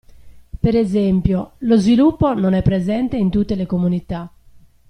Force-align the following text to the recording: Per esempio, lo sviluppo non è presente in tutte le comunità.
Per 0.59 0.75
esempio, 0.75 1.51
lo 1.59 1.77
sviluppo 1.77 2.33
non 2.33 2.53
è 2.53 2.63
presente 2.63 3.17
in 3.17 3.29
tutte 3.29 3.53
le 3.53 3.67
comunità. 3.67 4.33